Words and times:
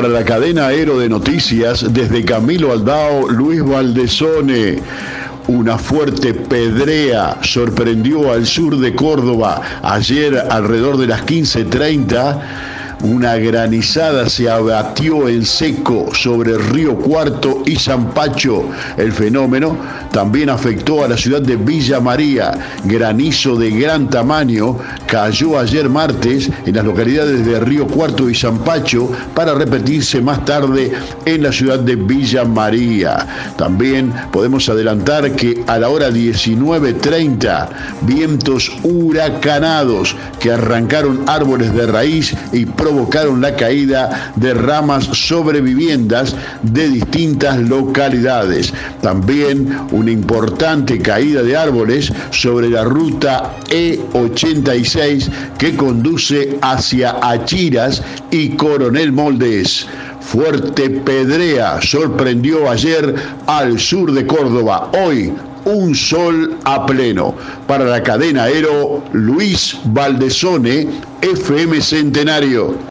Para 0.00 0.14
la 0.14 0.24
cadena 0.24 0.68
Aero 0.68 0.98
de 0.98 1.10
Noticias, 1.10 1.92
desde 1.92 2.24
Camilo 2.24 2.72
Aldao, 2.72 3.28
Luis 3.28 3.62
Valdesone. 3.62 4.78
Una 5.46 5.76
fuerte 5.76 6.32
pedrea 6.32 7.36
sorprendió 7.42 8.32
al 8.32 8.46
sur 8.46 8.78
de 8.78 8.94
Córdoba 8.94 9.60
ayer 9.82 10.42
alrededor 10.48 10.96
de 10.96 11.06
las 11.06 11.26
15.30 11.26 12.40
una 13.02 13.36
granizada 13.36 14.28
se 14.28 14.50
abatió 14.50 15.28
en 15.28 15.44
seco 15.44 16.08
sobre 16.14 16.56
Río 16.58 16.96
Cuarto 16.96 17.62
y 17.64 17.76
Zampacho. 17.76 18.68
El 18.96 19.12
fenómeno 19.12 19.76
también 20.12 20.50
afectó 20.50 21.04
a 21.04 21.08
la 21.08 21.16
ciudad 21.16 21.40
de 21.40 21.56
Villa 21.56 22.00
María. 22.00 22.52
Granizo 22.84 23.56
de 23.56 23.70
gran 23.70 24.10
tamaño 24.10 24.76
cayó 25.06 25.58
ayer 25.58 25.88
martes 25.88 26.50
en 26.66 26.76
las 26.76 26.84
localidades 26.84 27.46
de 27.46 27.60
Río 27.60 27.86
Cuarto 27.86 28.28
y 28.28 28.34
Zampacho 28.34 29.10
para 29.34 29.54
repetirse 29.54 30.20
más 30.20 30.44
tarde 30.44 30.92
en 31.24 31.42
la 31.42 31.52
ciudad 31.52 31.78
de 31.78 31.96
Villa 31.96 32.44
María. 32.44 33.26
También 33.56 34.12
podemos 34.30 34.68
adelantar 34.68 35.32
que 35.32 35.62
a 35.66 35.78
la 35.78 35.88
hora 35.88 36.10
19.30 36.10 37.68
vientos 38.02 38.70
huracanados 38.82 40.14
que 40.38 40.52
arrancaron 40.52 41.24
árboles 41.26 41.72
de 41.74 41.86
raíz 41.86 42.34
y 42.52 42.66
provocaron 42.90 43.40
la 43.40 43.54
caída 43.54 44.32
de 44.34 44.52
ramas 44.52 45.04
sobre 45.04 45.60
viviendas 45.60 46.34
de 46.62 46.88
distintas 46.88 47.56
localidades. 47.60 48.72
También 49.00 49.78
una 49.92 50.10
importante 50.10 50.98
caída 50.98 51.44
de 51.44 51.56
árboles 51.56 52.12
sobre 52.32 52.68
la 52.68 52.82
ruta 52.82 53.54
E86 53.68 55.30
que 55.56 55.76
conduce 55.76 56.58
hacia 56.62 57.16
Achiras 57.22 58.02
y 58.32 58.56
Coronel 58.56 59.12
Moldes. 59.12 59.86
Fuerte 60.20 60.90
pedrea 60.90 61.80
sorprendió 61.80 62.68
ayer 62.68 63.14
al 63.46 63.78
sur 63.78 64.12
de 64.12 64.26
Córdoba. 64.26 64.90
Hoy 64.94 65.32
un 65.64 65.94
sol 65.94 66.58
a 66.64 66.86
pleno. 66.86 67.34
Para 67.66 67.84
la 67.84 68.02
cadena 68.02 68.44
Aero, 68.44 69.02
Luis 69.12 69.76
Valdesone, 69.84 70.88
FM 71.22 71.80
Centenario. 71.80 72.76